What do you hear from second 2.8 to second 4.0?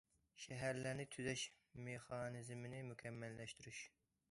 مۇكەممەللەشتۈرۈش.